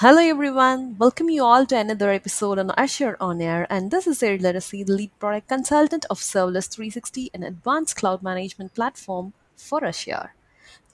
[0.00, 4.22] Hello everyone, welcome you all to another episode on Azure On Air and this is
[4.22, 9.84] Eric Literacy, the lead product consultant of Serverless 360, an advanced cloud management platform for
[9.84, 10.34] Azure.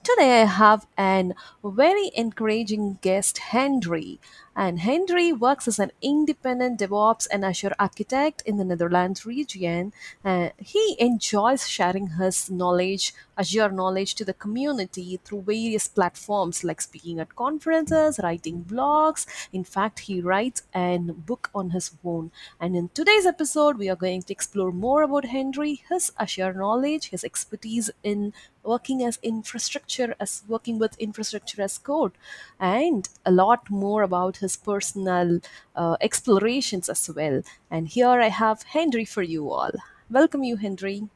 [0.03, 4.19] Today I have an very encouraging guest, Henry.
[4.55, 9.91] And Henry works as an independent DevOps and Azure architect in the Netherlands region.
[10.23, 16.79] Uh, he enjoys sharing his knowledge, Azure knowledge, to the community through various platforms like
[16.79, 19.25] speaking at conferences, writing blogs.
[19.51, 22.31] In fact, he writes an book on his own.
[22.59, 27.09] And in today's episode, we are going to explore more about Henry, his Azure knowledge,
[27.09, 28.33] his expertise in
[28.65, 32.11] working as infrastructure as working with infrastructure as code
[32.59, 35.39] and a lot more about his personal
[35.75, 37.41] uh, explorations as well.
[37.71, 39.71] And here i have henry for you all.
[40.09, 41.09] Welcome you henry.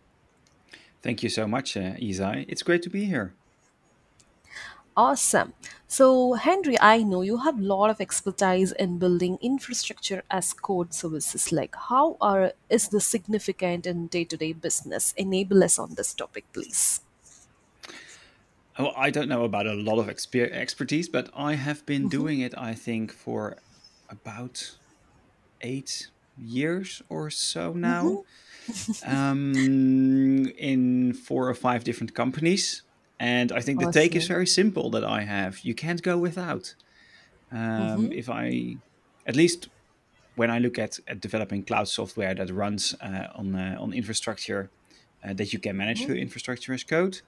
[1.01, 2.45] Thank you so much, uh, Isai.
[2.47, 3.33] It's great to be here.
[4.95, 5.53] awesome.
[5.87, 10.93] So henry i know you have a lot of expertise in building infrastructure as code
[10.93, 11.51] services.
[11.51, 15.13] Like how are is this significant in day-to-day business?
[15.17, 17.01] Enable us on this topic please
[18.79, 22.39] Oh, I don't know about a lot of exper- expertise, but I have been doing
[22.39, 23.57] it, I think, for
[24.09, 24.77] about
[25.61, 28.23] eight years or so now
[29.05, 32.83] um, in four or five different companies.
[33.19, 35.59] And I think the take is very simple that I have.
[35.59, 36.75] You can't go without.
[37.51, 38.77] Um, mm-hmm, if I,
[39.25, 39.67] at least
[40.35, 44.71] when I look at, at developing cloud software that runs uh, on uh, on infrastructure
[45.23, 47.21] uh, that you can manage through infrastructure as code,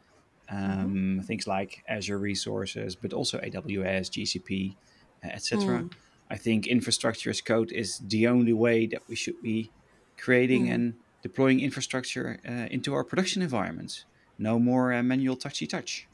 [0.51, 4.75] mm-hmm, um, things like Azure resources, but also AWS, GCP,
[5.23, 5.79] uh, etc.
[5.79, 5.87] mm-hmm,
[6.29, 9.69] I think infrastructure as code is the only way that we should be
[10.17, 10.73] creating mm-hmm.
[10.73, 14.05] and deploying infrastructure uh, into our production environments.
[14.37, 16.07] No more uh, manual touchy touch.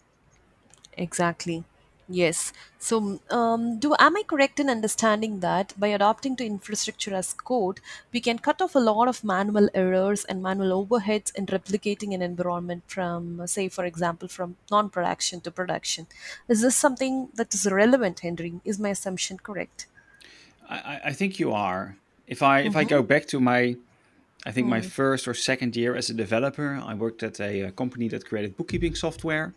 [0.98, 1.64] Exactly.
[2.10, 2.54] Yes.
[2.80, 7.80] So, um, do am I correct in understanding that by adopting to infrastructure as code,
[8.14, 12.22] we can cut off a lot of manual errors and manual overheads in replicating an
[12.22, 16.08] environment from, uh, say, for example, from non-production to production?
[16.48, 18.62] Is this something that is relevant, Henry?
[18.64, 19.88] Is my assumption correct?
[20.70, 21.98] I, I I think you are.
[22.28, 22.86] If I if I Mm-hmm.
[22.86, 23.76] go back to my
[24.46, 27.67] I think my Mm, first or second year as a developer, I worked at a,
[27.67, 29.54] uh company that created bookkeeping software.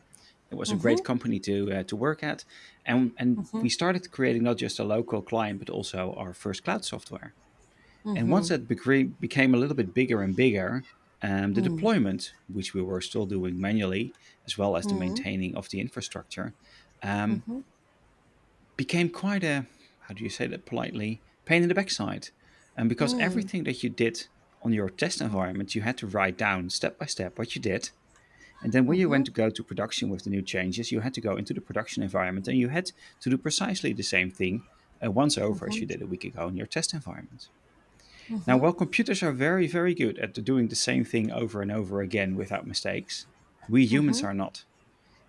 [0.50, 0.84] It was a Mm-hmm.
[0.84, 2.44] great company to uh, to work at,
[2.84, 3.62] and and Mm-hmm.
[3.62, 7.34] we started creating not just a local client but also our first cloud software.
[8.14, 8.50] And once Mm-hmm.
[8.50, 10.84] that became a little bit bigger and bigger,
[11.22, 14.14] um, the Mm, deployment, which we were still doing manually,
[14.46, 16.54] as well as the mm, maintaining of the infrastructure,
[17.02, 17.60] um, mm-hmm.
[18.76, 19.66] became quite a
[20.00, 22.28] how do you say that politely pain in the backside
[22.76, 24.28] and because Mm, everything that you did
[24.62, 27.90] on your test environment you had to write down step by step what you did
[28.62, 29.10] and then when you mm-hmm.
[29.10, 31.60] went to go to production with the new changes you had to go into the
[31.60, 32.86] production environment and you had
[33.20, 34.66] to do precisely the same thing
[35.04, 35.80] uh, once over as Mm-hmm.
[35.80, 37.48] you did a week ago in your test environment
[38.46, 38.58] now Mm-hmm.
[38.58, 42.34] while computers are very very good at doing the same thing over and over again
[42.36, 43.26] without mistakes
[43.68, 44.24] we humans Mm-hmm.
[44.24, 44.64] are not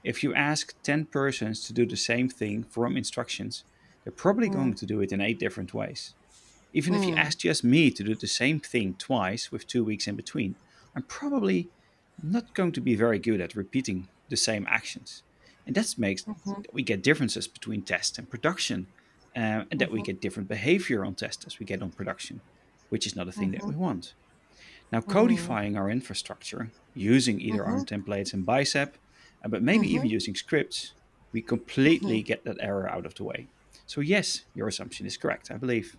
[0.04, 3.66] if you ask 10 persons to do the same thing from instructions,
[4.04, 6.16] they're probably going Mm, to do it in eight different ways.
[6.74, 9.84] Even if you mm, ask just me to do the same thing twice with two
[9.84, 10.58] weeks in between,
[10.96, 11.72] I'm probably
[12.22, 15.24] not going to be very good at repeating the same actions.
[15.66, 16.62] And that makes mm-hmm.
[16.64, 18.88] that we get differences between test and production,
[19.36, 20.04] uh, and that we Mm-hmm.
[20.04, 22.42] get different behavior on test as we get on production,
[22.90, 23.70] which is not a thing that Mm-hmm.
[23.70, 24.16] we want.
[24.92, 27.72] Now, Mm, codifying our infrastructure using either mm-hmm.
[27.72, 28.98] ARM templates and Bicep,
[29.44, 30.14] uh, but maybe even Mm-hmm.
[30.16, 30.96] using scripts,
[31.34, 31.42] we
[32.04, 32.22] Mm-hmm.
[32.22, 33.50] completely get that error out of the way.
[33.86, 35.98] So, yes, your assumption is correct, I believe.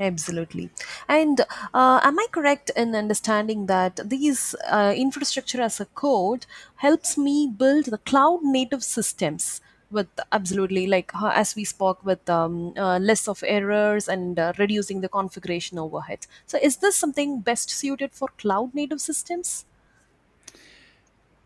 [0.00, 0.38] Mm-hmm.
[0.40, 0.70] Absolutely.
[1.08, 1.40] And
[1.74, 7.48] uh, am I correct in understanding that these uh, infrastructure as a code helps me
[7.48, 9.60] build the cloud native systems
[9.90, 14.52] with absolutely like uh, as we spoke with um, uh, less of errors and uh,
[14.58, 16.26] reducing the configuration overhead.
[16.46, 19.64] So is this something best suited for cloud native systems?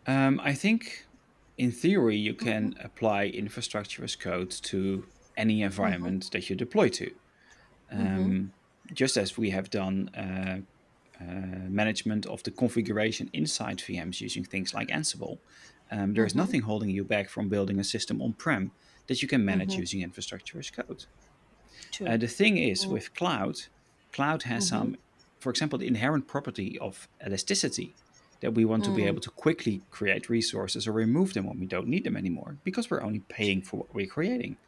[0.06, 1.06] Um, I think
[1.56, 6.12] in theory, you can apply infrastructure as code to any Mm-hmm.
[6.12, 7.12] environment that you deploy to.
[7.98, 8.30] Mm-hmm.
[8.30, 8.52] Um,
[8.92, 10.58] just as we have done uh,
[11.20, 15.38] uh, management of the configuration inside VMs using things like Ansible,
[15.90, 16.36] um, there is Mm-hmm.
[16.36, 18.72] nothing holding you back from building a system on prem
[19.08, 19.78] that you can manage Mm-hmm.
[19.78, 21.04] using infrastructure as code.
[22.06, 23.56] Uh, the thing is with cloud,
[24.12, 24.66] cloud has Mm-hmm.
[24.66, 24.96] some,
[25.40, 27.96] for example, the inherent property of elasticity
[28.40, 29.06] that we want to be Mm-hmm.
[29.06, 32.90] able to quickly create resources or remove them when we don't need them anymore because
[32.90, 34.58] we're only paying for what we're creating.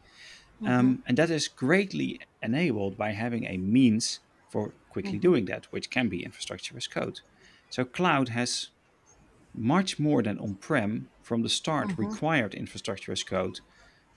[0.60, 0.88] Mm-hmm.
[0.88, 5.20] Um, and that is greatly enabled by having a means for quickly Mm-hmm.
[5.20, 7.20] doing that, which can be infrastructure as code.
[7.70, 8.70] So cloud has
[9.54, 11.98] much more than on prem from the start Mm-hmm.
[11.98, 13.60] required infrastructure as code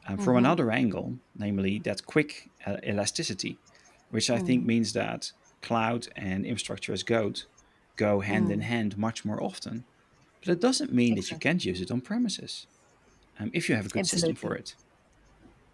[0.07, 0.37] um, from Mm-hmm.
[0.37, 3.61] another angle, namely that quick uh, elasticity,
[4.09, 5.31] which I think means that
[5.61, 7.41] cloud and infrastructure as code
[7.97, 8.61] go hand in Mm.
[8.61, 9.85] hand much more often.
[10.41, 12.67] But it doesn't mean that you can't use it on premises
[13.39, 14.75] um, if you have a good system for it.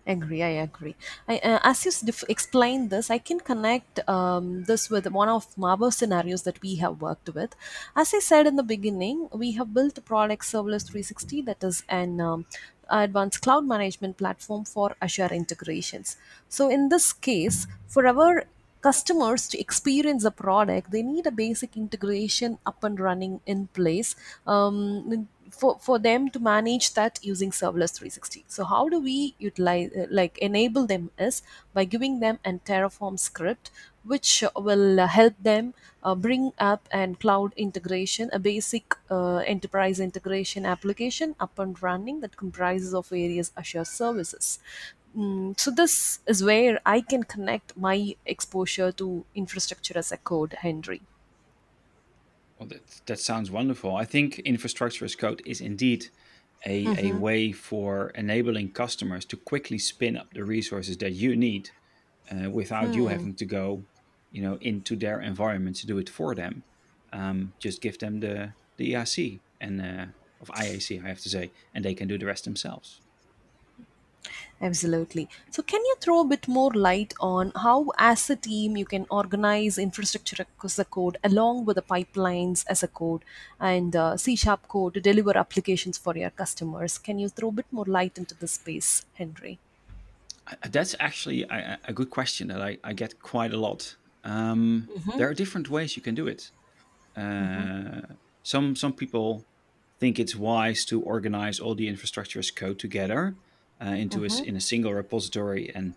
[0.06, 0.96] Agree, I agree.
[1.30, 5.58] I, uh, as you def- explained this, I can connect um, this with one of
[5.58, 7.56] Marble scenarios that we have worked with.
[7.96, 12.20] As I said in the beginning, we have built product Serverless 360 that is an
[12.20, 12.46] um,
[12.90, 16.18] advanced cloud management platform for Azure integrations.
[16.50, 18.44] So in this case, for our
[18.82, 24.18] customers to experience the product, they need a basic integration up and running in place.
[24.46, 29.92] Um, for, for them to manage that using serverless 360 so how do we utilize
[29.96, 31.42] uh, like enable them is
[31.74, 33.70] by giving them a terraform script
[34.04, 35.74] which will help them
[36.04, 42.20] uh, bring up and cloud integration a basic uh, enterprise integration application up and running
[42.20, 44.60] that comprises of various azure services.
[45.18, 50.54] Mm, so this is where i can connect my exposure to infrastructure as a code
[50.62, 51.02] henry
[52.64, 53.94] Well, that, that sounds wonderful.
[53.94, 56.08] I think infrastructure as code is indeed
[56.66, 61.36] a, a mm-hmm, way for enabling customers to quickly spin up the resources that you
[61.36, 61.72] need
[62.32, 63.84] uh, without you having to go,
[64.32, 66.64] you know, into their environment to do it for them.
[67.12, 70.06] Um, just give them the the EIC and uh,
[70.42, 73.02] of IAC, I have to say, and they can do the rest themselves.
[74.64, 75.28] Absolutely.
[75.52, 79.06] So, can you throw a bit more light on how, as a team, you can
[79.10, 83.24] organize infrastructure as a code along with the pipelines as a code
[83.60, 86.98] and uh, C sharp code to deliver applications for your customers?
[86.98, 89.60] Can you throw a bit more light into this space, Henry?
[90.70, 93.98] That's actually a, a good question that I, I get quite a lot.
[94.24, 94.88] Um,
[95.18, 96.52] there are different ways you can do it.
[97.18, 98.02] Uh,
[98.44, 99.44] some some people
[100.00, 103.36] think it's wise to organize all the infrastructure as code together
[103.84, 105.96] uh, into Mm-hmm, in a single repository and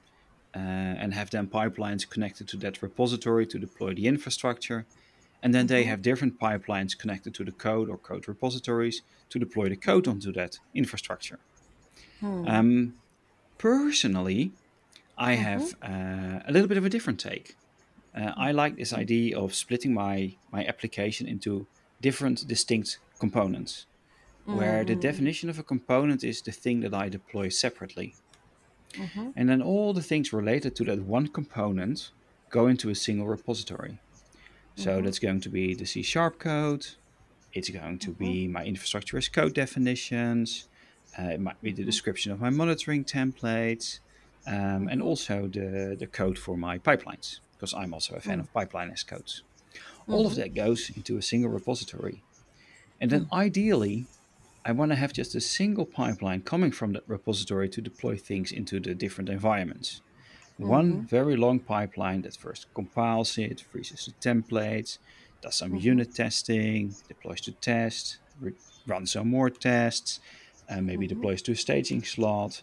[0.55, 0.59] uh,
[1.03, 4.87] and have then pipelines connected to that repository to deploy the infrastructure.
[5.43, 9.39] And then they mm-hmm, have different pipelines connected to the code or code repositories to
[9.39, 11.41] deploy the code onto that infrastructure.
[12.45, 12.97] Um,
[13.59, 14.55] personally,
[15.19, 17.57] I mm-hmm, have uh, a little bit of a different take.
[18.15, 21.67] Uh, I like this idea of splitting my my application into
[22.01, 23.87] different distinct components,
[24.47, 28.15] where the mm-hmm, definition of a component is the thing that I deploy separately,
[28.93, 32.11] mm-hmm, and then all the things related to that one component
[32.51, 33.99] go into a single repository.
[34.77, 36.87] So mm-hmm, that's going to be the C sharp code.
[37.53, 40.69] It's going to be my infrastructure as code definitions.
[41.19, 44.01] Uh, it might be the description of my monitoring templates,
[44.47, 48.41] um, and mm-hmm, also the, the code for my pipelines, because I'm also a fan
[48.41, 49.43] of pipeline as codes.
[50.09, 52.23] All of that goes into a single repository.
[53.01, 54.07] And then ideally,
[54.67, 58.51] I want to have just a single pipeline coming from that repository to deploy things
[58.51, 60.01] into the different environments.
[60.59, 64.99] One mm-hmm, very long pipeline that first compiles it, freezes the templates,
[65.41, 68.55] does some unit testing, deploys to test, re-
[68.89, 70.19] runs some more tests,
[70.69, 72.63] uh, maybe deploys to a staging slot,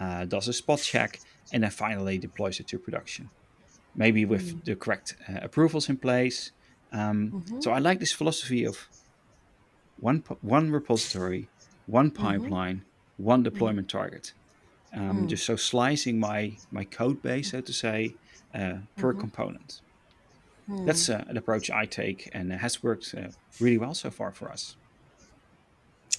[0.00, 1.20] uh, does a spot check,
[1.52, 3.28] and then finally deploys it to production.
[3.94, 6.52] Maybe with the correct uh, approvals in place.
[6.92, 8.88] Um, mm-hmm, so I like this philosophy of
[10.02, 11.48] one one repository,
[11.86, 12.82] one mm-hmm, pipeline,
[13.16, 14.32] one deployment target.
[14.94, 18.14] Um, just so slicing my my code base, so to say,
[18.54, 19.80] uh, per component.
[20.68, 23.28] That's uh, an approach I take, and it has worked uh,
[23.60, 24.76] really well so far for us.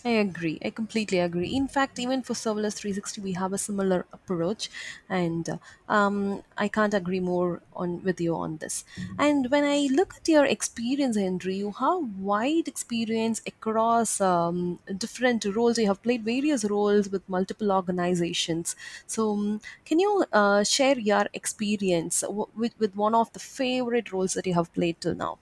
[0.06, 0.60] I agree.
[0.64, 1.56] I completely agree.
[1.56, 4.70] In fact, even for serverless 360, we have a similar approach,
[5.10, 5.58] and uh,
[5.88, 8.84] um, I can't agree more on with you on this.
[9.18, 15.46] And when I look at your experience, Henry, you have wide experience across um, different
[15.46, 15.78] roles.
[15.78, 18.76] You have played various roles with multiple organizations.
[19.08, 24.12] So, um, can you uh, share your experience w- with with one of the favorite
[24.12, 25.40] roles that you have played till now?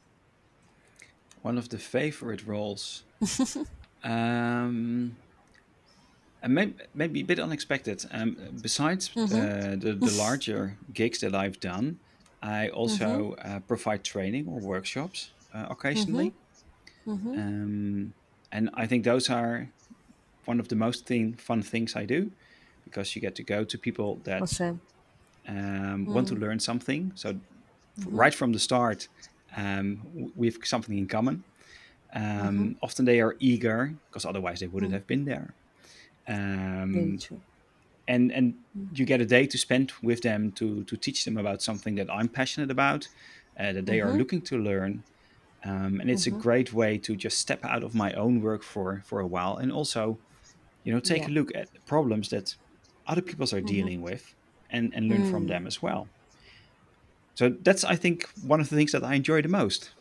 [1.44, 3.04] One of the favorite roles,
[4.04, 5.18] um,
[6.42, 8.04] and maybe, maybe a bit unexpected.
[8.12, 12.02] Um, besides uh, the the larger gigs that I've done,
[12.42, 13.22] I Mm-hmm.
[13.22, 16.28] also uh, provide training or workshops uh, Mm-hmm.
[16.28, 16.36] occasionally,
[17.08, 17.38] Mm-hmm.
[17.38, 18.16] um,
[18.52, 19.74] and I think those are
[20.46, 22.34] one of the most thing, fun things I do
[22.84, 24.82] because you get to go to people that Awesome.
[25.48, 27.14] um, want to learn something.
[27.16, 27.42] So
[28.06, 29.10] right from the start,
[29.56, 30.04] um,
[30.36, 31.46] we have something in common.
[32.40, 32.68] Mm-hmm.
[32.68, 35.56] Um, often they are eager because otherwise they wouldn't have been there.
[36.28, 37.24] Um,
[38.08, 38.56] and and
[38.94, 42.10] you get a day to spend with them to to teach them about something that
[42.12, 43.10] I'm passionate about,
[43.60, 44.18] uh, that they are Mm-hmm.
[44.18, 45.06] looking to learn.
[45.66, 49.02] Um, and it's a great way to just step out of my own work for
[49.06, 50.22] for a while and also
[50.84, 51.30] you know take Yeah.
[51.30, 52.58] a look at problems that
[53.08, 53.88] other people are Mm-hmm.
[53.88, 54.36] dealing with
[54.70, 55.68] and, and learn from them Mm.
[55.68, 56.12] as well.
[57.36, 59.96] So that's, I think, one of the things that I enjoy the most.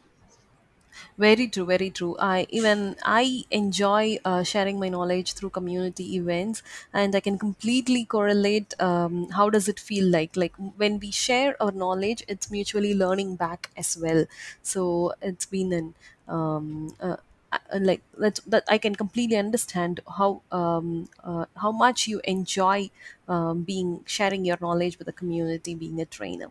[1.19, 2.17] Very true, very true.
[2.19, 8.05] I even I enjoy uh, sharing my knowledge through community events, and I can completely
[8.05, 8.75] correlate.
[8.81, 10.37] Um, how does it feel like?
[10.37, 14.25] Like when we share our knowledge, it's mutually learning back as well.
[14.63, 15.95] So it's been an
[16.29, 17.17] um, uh,
[17.53, 22.91] uh, like that that I can completely understand how um, uh, how much you enjoy
[23.29, 26.51] um, being sharing your knowledge with the community, being a trainer.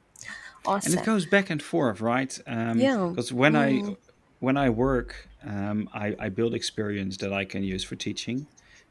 [0.84, 1.04] and it Awesome.
[1.04, 2.40] goes back and forth right
[2.74, 3.16] Yeah.
[3.16, 3.98] because when i Mm,
[4.40, 8.48] when i work um, I, I build experience that i can use for teaching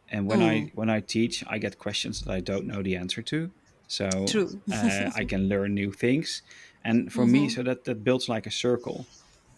[0.09, 2.97] and when i mm, when i teach i get questions that i don't know the
[2.97, 3.52] answer to
[3.87, 4.61] so true.
[4.71, 6.43] uh, i can learn new things
[6.85, 9.09] and for me hmm so that that builds like a circle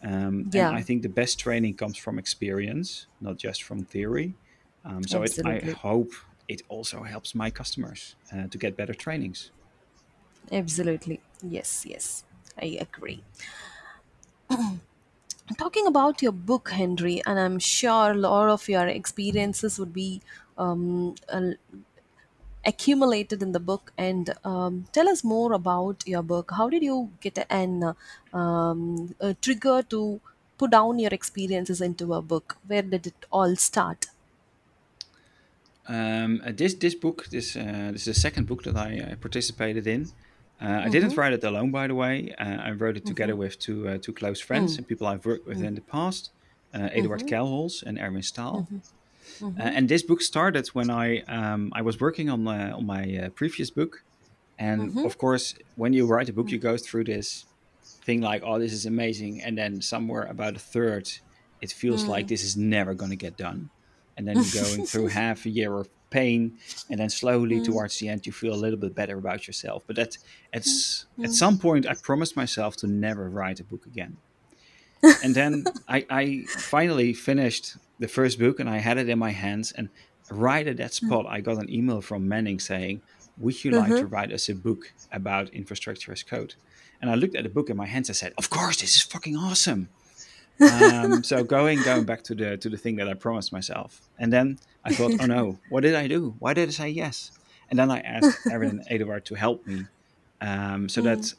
[0.03, 0.73] um, and Yeah.
[0.73, 4.37] i think the best training comes from experience not just from theory
[4.85, 6.13] um, so it, i hope
[6.49, 9.53] it also helps my customers uh, to get better trainings
[10.53, 11.21] Absolutely.
[11.43, 12.25] Yes, yes.
[12.61, 13.25] I agree.
[15.59, 20.23] Talking about your book, Henry, and I'm sure a lot of your experiences would be
[20.57, 21.17] um,
[22.65, 23.93] accumulated in the book.
[23.99, 26.53] And um, tell us more about your book.
[26.57, 27.95] How did you get an
[28.33, 30.21] um, a trigger to
[30.57, 32.59] put down your experiences into a book?
[32.67, 34.07] Where did it all start?
[35.89, 39.17] Um, uh, this this book, this uh, this is the second book that I uh,
[39.17, 40.11] participated in.
[40.61, 41.19] Uh, I didn't Mm-hmm.
[41.19, 42.35] write it alone, by the way.
[42.39, 45.25] Uh, I wrote it together with two uh, two close friends Mm, and people I've
[45.25, 46.31] worked with in the past,
[46.75, 47.27] uh, Eduard mm-hmm.
[47.27, 48.69] Keilholz and Erwin Staal.
[49.59, 49.77] Uh, Mm-hmm.
[49.77, 53.29] and this book started when I um, I was working on uh, on my uh,
[53.31, 54.05] previous book,
[54.59, 55.07] and Mm-hmm.
[55.07, 57.47] of course, when you write a book, you go through this
[58.05, 61.09] thing like, "Oh, this is amazing," and then somewhere about a third,
[61.61, 63.71] it feels like Mm, this is never going to get done,
[64.17, 66.59] and then you're going through half a year of pain,
[66.91, 69.83] and then slowly mm, towards the end, you feel a little bit better about yourself.
[69.87, 70.19] But at
[70.53, 74.17] at s- at mm, some point, I promised myself to never write a book again,
[75.25, 79.31] and then I, I finally finished the first book, and I had it in my
[79.31, 79.89] hands, and
[80.31, 83.03] right at that spot, I got an email from Manning saying.
[83.39, 84.01] Would you like uh-huh.
[84.01, 86.57] to write us a book about infrastructure as code?
[87.01, 88.11] And I looked at the book in my hands.
[88.11, 89.89] I said, "Of course, this is fucking awesome."
[90.67, 94.33] Um, so going going back to the to the thing that I promised myself, and
[94.33, 96.37] then I thought, "Oh no, what did I do?
[96.39, 97.33] Why did I say yes?"
[97.69, 99.91] And then I asked Erwin and Eduard to help me.
[100.41, 101.33] Um, so Mm, that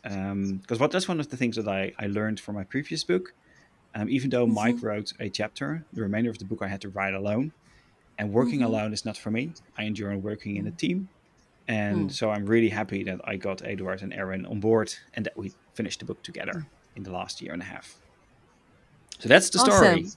[0.62, 3.34] because what that's one of the things that I I learned from my previous book.
[3.96, 6.82] Um, even though Mike mhm, wrote a chapter, the remainder of the book I had
[6.82, 7.54] to write alone.
[8.18, 9.58] And working mhm, alone is not for me.
[9.78, 11.10] I enjoy working in a team.
[11.68, 12.14] And mm.
[12.14, 15.56] so I'm really happy that I got Eduard and Erwin on board and that we
[15.76, 18.02] finished the book together in the last year and a half.
[19.20, 20.06] So that's the story.
[20.06, 20.14] Awesome.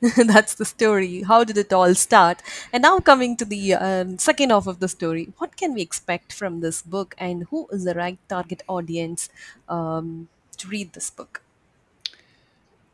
[0.16, 1.22] That's the story.
[1.22, 2.42] How did it all start?
[2.72, 6.32] And now coming to the um, second half of the story, what can we expect
[6.32, 9.28] from this book, and who is the right target audience
[9.68, 11.42] um, to read this book?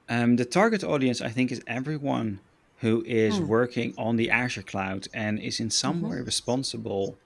[0.09, 2.41] Um, the target audience, I think, is everyone
[2.79, 7.19] who is Mm, working on the Azure cloud and is in some mhm, way responsible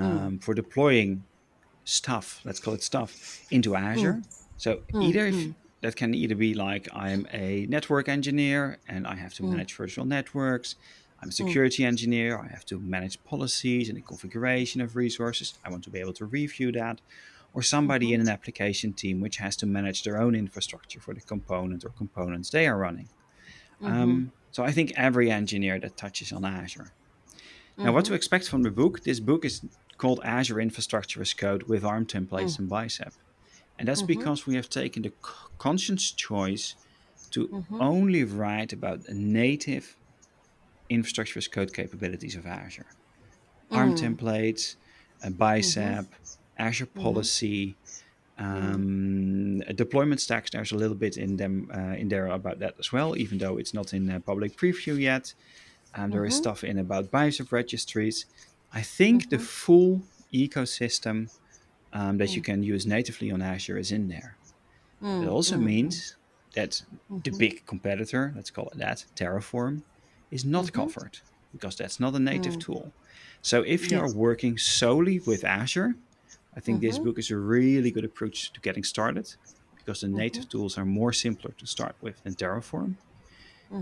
[0.00, 1.24] mm, um, for deploying
[1.84, 3.20] stuff, let's call it stuff,
[3.50, 4.22] into mm, Azure.
[4.56, 9.06] So mm, either if mm, that can either be like I'm a network engineer and
[9.06, 10.76] I have to mm, manage virtual networks.
[11.20, 12.38] I'm a mm, security engineer.
[12.38, 15.58] I have to manage policies and the configuration of resources.
[15.64, 17.00] I want to be able to review that.
[17.54, 21.14] Or somebody mhm, in an application team which has to manage their own infrastructure for
[21.14, 23.10] the component or components they are running.
[23.80, 26.94] mhm, Um, so I think every engineer that touches on Azure.
[27.82, 29.02] Now, what to mhm, expect from the book?
[29.04, 29.64] This book is
[29.98, 33.14] called Azure Infrastructure as Code with ARM templates and Bicep.
[33.82, 35.12] And that's mhm, because we have taken the
[35.58, 36.76] conscious choice
[37.32, 39.98] to mhm, only write about the native
[40.88, 42.86] infrastructure as code capabilities of Azure.
[43.70, 44.76] ARM mm, templates,
[45.24, 46.14] uh, mhm, Bicep,
[46.58, 47.78] Azure mhm, policy,
[48.56, 50.50] mm, um, deployment stacks.
[50.50, 53.58] There's a little bit in them uh, in there about that as well, even though
[53.58, 55.34] it's not in uh, public preview yet.
[55.94, 58.26] Um, there is mhm, stuff in about Bicep registries.
[58.72, 61.30] I think the mhm, full ecosystem
[61.92, 64.38] um, that you mm, can use natively on Azure is in there.
[65.00, 66.16] Mm, also mm, means
[66.54, 66.82] that
[67.24, 69.84] the mhm, big competitor, let's call it that, Terraform,
[70.30, 71.18] is not mhm, covered
[71.52, 72.58] because that's not a native mm.
[72.58, 72.94] tool.
[73.42, 75.94] So if you are working solely with Azure,
[76.56, 79.28] I think this Mhm, book is a really good approach to getting started
[79.76, 82.96] because the native tools are more simpler to start with than Terraform.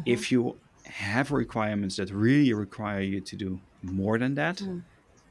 [0.05, 4.85] If you have requirements that really require you to do more than that, mm,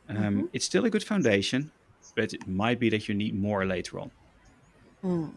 [0.10, 1.74] um, mhm, it's still a good foundation,
[2.16, 4.12] but it might be that you need more later on.
[5.04, 5.30] mm.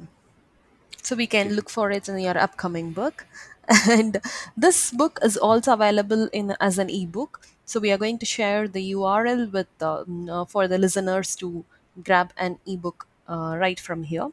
[1.02, 3.26] so we can look for it in your upcoming book
[3.90, 4.20] and
[4.56, 8.66] this book is also available in as an ebook so we are going to share
[8.68, 11.64] the url with uh, mm, uh, for the listeners to
[12.04, 14.28] grab an ebook uh, right from here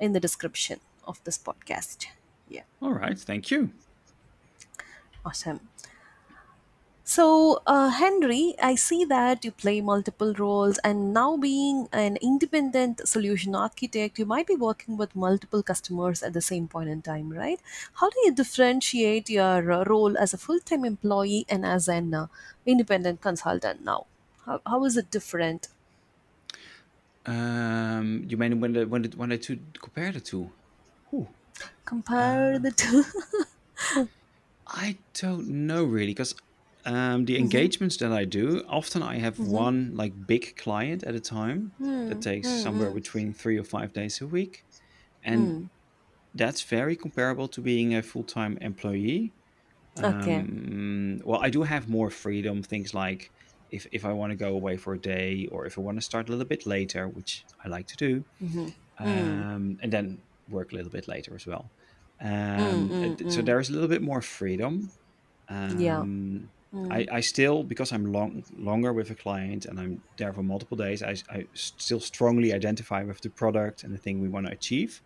[0.00, 2.06] in the description of this podcast
[2.48, 3.70] yeah All right, thank you.
[5.24, 5.60] awesome
[7.08, 13.08] so, uh, Henry, I see that you play multiple roles, and now being an independent
[13.08, 17.30] solution architect, you might be working with multiple customers at the same point in time,
[17.30, 17.60] right?
[17.94, 22.12] How do you differentiate your uh, role as a full time employee and as an
[22.12, 22.26] uh,
[22.66, 24.06] independent consultant now?
[24.44, 25.68] How, how is it different?
[27.26, 30.50] Um, you mean when the when the, when I two compare the two?
[31.12, 31.28] Ooh,
[31.84, 33.04] Compare the two.
[34.68, 36.34] I don't know really because
[36.94, 41.20] um, the engagements that I do often I have one like big client at a
[41.20, 41.74] time
[42.08, 44.54] that takes somewhere between three or five days a week,
[45.22, 45.54] and
[46.34, 49.34] that's very comparable to being a full time employee.
[49.98, 50.38] okay.
[50.40, 52.62] Um, well, I do have more freedom.
[52.62, 53.32] Things like
[53.70, 56.02] if, if I want to go away for a day or if I want to
[56.10, 58.24] start a little bit later, which I like to do,
[58.98, 61.72] um, and then work a little bit later as well.
[62.20, 64.92] Um, uh, so there is a little bit more freedom.
[65.78, 66.06] Yeah.
[66.72, 70.42] Um, I, I still, because I'm long longer with a client and I'm there for
[70.42, 74.46] multiple days, I, I still strongly identify with the product and the thing we want
[74.46, 75.00] to achieve.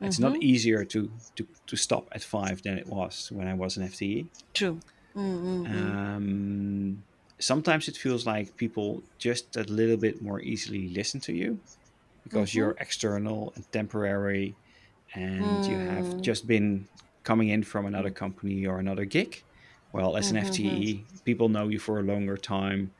[0.00, 0.42] It's not mm-hmm.
[0.42, 4.26] easier to, to, to stop at five than it was when I was an FTE.
[4.52, 4.80] True.
[5.14, 7.02] Mm, mm, um,
[7.38, 11.58] sometimes it feels like people just a little bit more easily listen to you
[12.24, 12.58] because mm-hmm.
[12.58, 14.56] you're external and temporary
[15.14, 16.88] and you have just been
[17.22, 19.42] coming in from another company or another gig.
[19.92, 22.90] Well, as an FTE, people know you for a longer time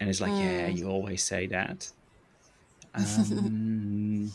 [0.00, 1.90] and it's like, yeah, you always say that.
[2.92, 4.32] Um,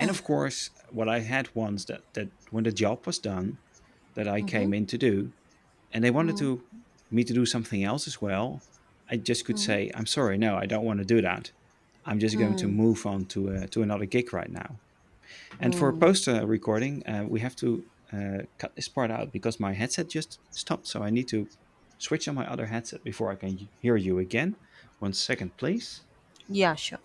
[0.00, 3.58] and of course, what I had once that, that when the job was done,
[4.14, 5.30] that I came in to do,
[5.92, 6.60] and they wanted to
[7.12, 8.60] me to do something else as well,
[9.08, 11.52] I just could say, "I'm sorry, no, I don't want to do that.
[12.04, 14.76] I'm just going to move on to uh, to another gig right now."
[15.60, 19.58] And for post uh, recording, uh, we have to uh, cut this part out because
[19.60, 21.48] my headset just stopped, so I need to
[21.98, 24.56] switch on my other headset before I can hear you again.
[24.98, 26.02] One second, please.
[26.48, 26.98] Yeah, sure.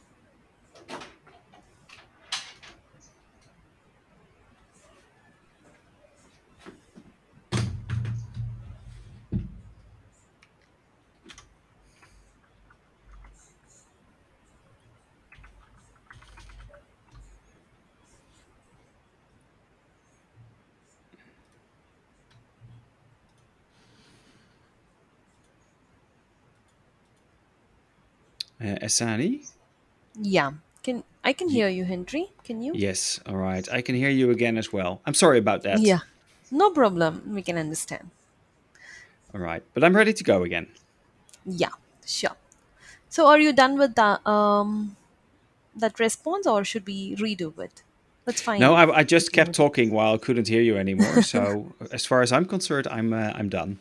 [28.61, 29.47] Uh, Asani?
[30.19, 30.51] Yeah.
[30.83, 32.31] Can I can hear you, Henry?
[32.43, 32.71] Can you?
[32.75, 33.67] Yes, all right.
[33.71, 35.01] I can hear you again as well.
[35.05, 35.79] I'm sorry about that.
[35.79, 35.99] Yeah.
[36.51, 37.21] No problem.
[37.35, 38.09] We can understand.
[39.33, 40.67] All right, but I'm ready to go again.
[41.45, 42.35] Yeah, sure.
[43.09, 44.95] So are you done with the um
[45.75, 47.83] that response or should we redo it?
[48.25, 48.59] That's fine.
[48.59, 48.73] No.
[48.73, 51.21] I, I just kept talking while I couldn't hear you anymore.
[51.33, 53.79] So as far as I'm concerned, I'm uh, I'm done.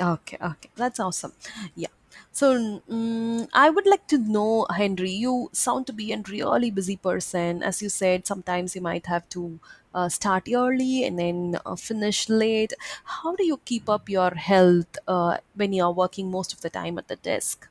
[0.00, 0.70] Okay, okay.
[0.76, 1.32] That's awesome.
[1.76, 1.88] Yeah.
[2.34, 6.96] So mm I would like to know, Henry, you sound to be a really busy
[6.96, 7.62] person.
[7.62, 9.60] As you said, sometimes you might have to
[9.94, 12.72] uh, start early and then uh, finish late.
[13.04, 16.98] How do you keep up your health uh, when you're working most of the time
[16.98, 17.68] at the desk?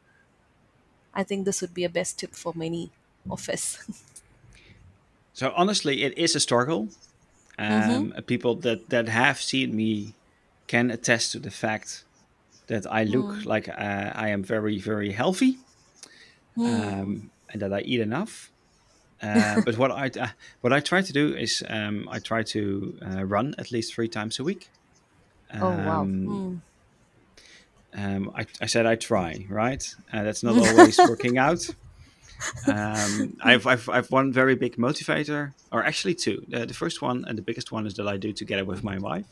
[1.13, 2.91] I think this would be a best tip for many
[3.29, 3.77] of us.
[5.35, 6.89] So honestly, it is a struggle.
[7.57, 8.13] mm-hmm.
[8.15, 10.13] Um, people that that have seen me
[10.67, 12.03] can attest to the fact
[12.67, 15.57] that I look like uh, I am very very healthy
[16.65, 18.51] um, and that I eat enough.
[19.21, 20.27] Uh, but what I uh,
[20.59, 24.09] what I try to do is um, I try to uh, run at least three
[24.09, 24.69] times a week.
[25.61, 26.01] Oh, wow.
[26.01, 26.61] Um, Mm.
[27.95, 29.81] um, I, I said I try, right?
[30.11, 31.61] Uh, that's not always working out.
[32.67, 36.43] Um, I've, I've, I've one very big motivator, or actually two.
[36.47, 39.27] The first one and the biggest one is that I do together with my wife.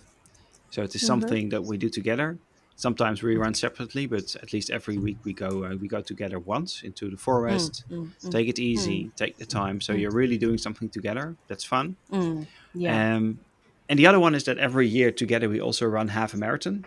[0.69, 1.07] So it is Mm-hmm.
[1.07, 2.39] something that we do together.
[2.81, 6.39] Sometimes we run separately, but at least every week we go uh, we go together
[6.39, 7.85] once into the Mm, forest.
[7.91, 9.79] mm, mm, Take it mm, easy, take the time.
[9.81, 11.37] So mm, you're really doing something together.
[11.47, 11.97] That's fun.
[12.11, 12.47] mm.
[12.73, 13.03] Yeah.
[13.15, 13.41] Um,
[13.89, 16.85] and the other one is that every year together we also run half a marathon.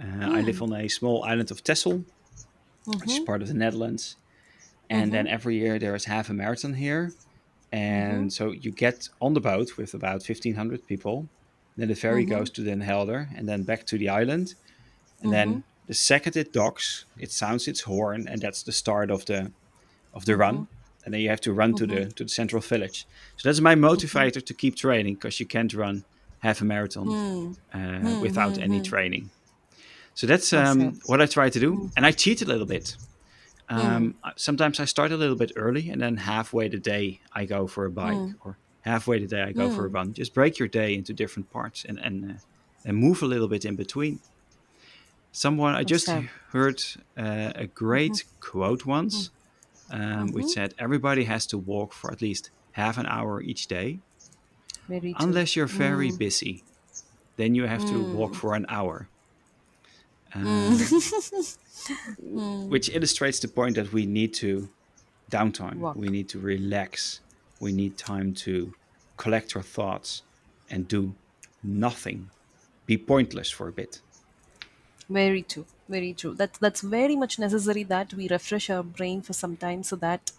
[0.00, 0.62] Uh, I live Mm.
[0.62, 2.04] on a small island of Texel,
[3.00, 3.24] which is Mm-hmm.
[3.24, 4.16] part of the Netherlands.
[4.90, 5.12] And Mm-hmm.
[5.12, 7.14] then every year there is half a marathon here.
[7.98, 8.26] Mm-hmm.
[8.26, 11.30] And so you get on the boat with about 1,500 people.
[11.76, 12.34] Then the ferry Mm-hmm.
[12.34, 14.54] goes to Den Helder and then back to the island.
[15.22, 15.50] And Mm-hmm.
[15.52, 19.52] then the second it docks, it sounds its horn, and that's the start of the
[20.12, 20.40] of the Mm-hmm.
[20.42, 20.68] run.
[21.04, 23.06] and then you have to run to the to the central village.
[23.36, 26.04] So that's my motivator to keep training because you can't run
[26.38, 27.08] half a marathon
[27.74, 29.30] uh, without any training.
[30.14, 32.96] So that's um, what I try to do, and I cheat a little bit.
[33.68, 37.46] Um, I- Sometimes I start a little bit early, and then halfway the day I
[37.46, 40.12] go for a bike, or halfway the day I go for a run.
[40.14, 42.34] Just break your day into different parts and and uh,
[42.84, 44.18] and move a little bit in between.
[45.32, 46.28] Someone I just Okay.
[46.50, 46.82] heard
[47.16, 49.30] uh, a great quote once,
[49.90, 54.00] um, which said, "Everybody has to walk for at least half an hour each day,
[54.88, 55.14] true.
[55.18, 56.64] unless you're very busy.
[57.36, 59.08] Then you have to walk for an hour."
[60.34, 60.78] Um,
[62.68, 64.70] which illustrates the point that we need to
[65.30, 65.78] downtime.
[65.78, 65.96] Walk.
[65.96, 67.20] We need to relax.
[67.60, 68.74] We need time to
[69.16, 70.22] collect our thoughts
[70.70, 71.16] and do
[71.62, 72.30] nothing.
[72.86, 74.02] Be pointless for a bit.
[75.08, 75.66] Very true.
[75.88, 76.34] Very true.
[76.34, 80.32] That's that's very much necessary that we refresh our brain for some time so that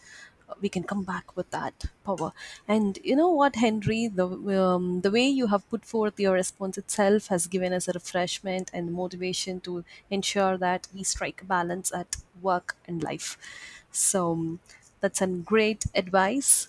[0.50, 2.32] uh, we can come back with that power.
[2.68, 6.78] And you know what, Henry, the um, the way you have put forth your response
[6.78, 11.94] itself has given us a refreshment and motivation to ensure that we strike a balance
[11.94, 13.38] at work and life.
[13.92, 14.60] So um,
[15.02, 16.68] that's a great advice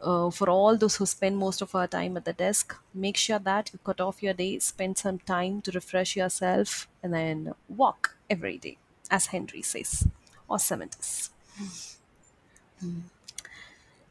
[0.00, 3.38] uh, for all those who spend most of our time at the desk, make sure
[3.38, 8.16] that you cut off your day, spend some time to refresh yourself, and then walk
[8.28, 8.78] every day,
[9.10, 10.06] as Henry says.
[10.48, 11.30] Awesome it is.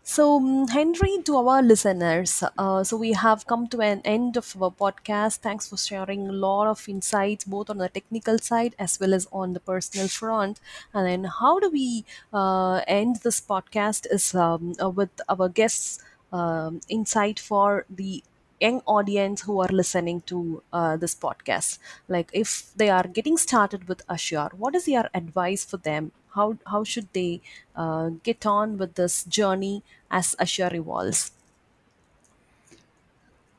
[0.06, 4.56] So, mm, Henry, to our listeners, uh, so we have come to an end of
[4.62, 5.38] our podcast.
[5.38, 9.28] Thanks for sharing a lot of insights, both on the technical side as well as
[9.32, 10.60] on the personal front.
[10.94, 14.06] And then, how do we uh, end this podcast?
[14.12, 16.00] Is um, uh, with our guests'
[16.34, 18.24] um, insight for the
[18.60, 21.80] young audience who are listening to uh, this podcast.
[22.08, 26.12] Like if they are getting started with Azure what is your advice for them?
[26.36, 27.42] How how should they
[27.76, 31.32] uh, get on with this journey as Azure evolves?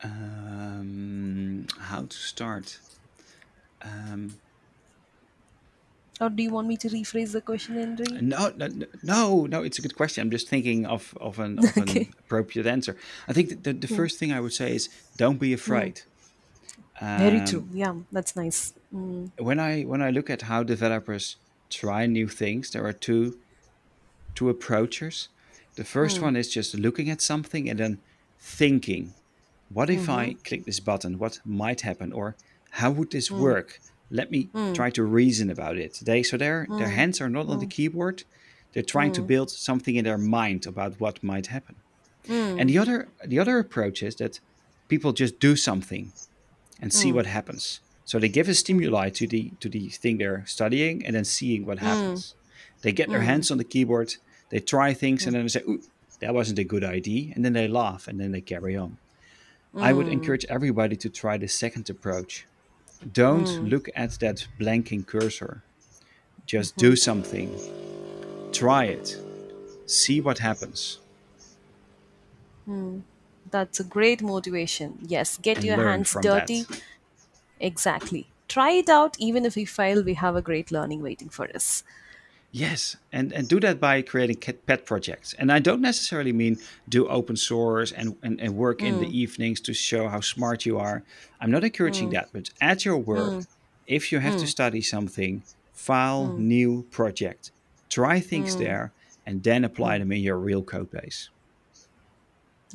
[0.03, 2.79] Um, how to start?
[3.81, 4.35] Um,
[6.21, 8.67] or do you want me to rephrase the question henry no, no,
[9.03, 9.63] no, no.
[9.63, 10.21] It's a good question.
[10.21, 12.95] I'm just thinking of of an, of an appropriate answer.
[13.27, 16.01] I think the, the first thing I would say is don't be afraid.
[17.01, 18.59] very Um, true yeah that's nice
[18.93, 21.35] mm, when I when I look at how developers
[21.69, 23.37] try new things, there are two
[24.35, 25.29] two approaches.
[25.75, 27.99] The first one is just looking at something and then
[28.39, 29.13] thinking,
[29.69, 31.17] what if I click this button?
[31.19, 32.13] What might happen?
[32.13, 32.35] Or
[32.71, 33.79] how would this work?
[34.09, 34.73] Let me hmm.
[34.73, 35.99] try to reason about it.
[36.01, 36.77] They so their hmm.
[36.77, 37.69] their hands are not on the hmm.
[37.69, 38.23] keyboard.
[38.73, 41.75] They're trying to build something in their mind about what might happen.
[42.27, 44.39] And the other the other approach is that
[44.87, 46.11] people just do something
[46.81, 47.79] and see what happens.
[48.03, 51.65] So they give a stimuli to the to the thing they're studying and then seeing
[51.65, 52.35] what happens.
[52.81, 54.15] They get their hands on the keyboard,
[54.49, 55.81] they try things and then they say, Ooh,
[56.19, 58.97] that wasn't a good idea, and then they laugh and then they carry on.
[59.77, 62.45] I would encourage everybody to try the second approach.
[63.11, 63.65] Don't hmm.
[63.65, 65.63] look at that blanking cursor.
[66.45, 66.95] Just do mm-hmm.
[66.95, 67.59] something.
[68.51, 69.17] Try it.
[69.85, 70.99] See what happens
[72.65, 72.99] hmm.
[73.49, 76.81] that's a great motivation yes get and your hands dirty that.
[77.59, 81.47] exactly try it out even if we fail we have a great learning waiting for
[81.55, 81.83] us
[82.55, 85.35] Yes, and, and do that by creating pet projects.
[85.37, 89.11] And I don't necessarily mean do open source and, and, and work in the mm.
[89.11, 91.03] evenings to show how smart you are.
[91.41, 92.13] I'm not encouraging mm.
[92.13, 93.47] that, but at your work, mm.
[93.87, 97.51] if you have to study something, file new project,
[97.89, 98.93] try things there,
[99.25, 101.29] and then apply them in your real code base.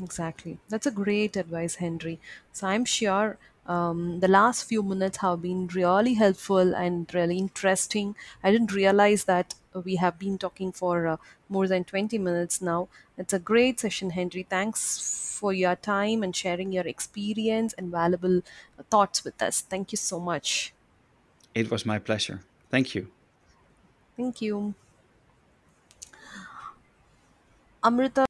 [0.03, 0.59] Exactly.
[0.69, 2.21] That's a great advice, Henry.
[2.53, 8.15] So I'm sure um, the last few minutes have been really helpful and really interesting.
[8.45, 11.17] I didn't realize that we have been talking for uh,
[11.49, 12.89] more than 20 minutes now.
[13.17, 14.43] It's a great session, Henry.
[14.43, 18.43] Thanks for your time and sharing your experience and valuable
[18.91, 19.61] thoughts with us.
[19.61, 20.73] Thank you so much.
[21.55, 22.41] It was my pleasure.
[22.71, 23.13] Thank you.
[24.17, 24.75] Thank you.
[27.83, 28.25] Amrita.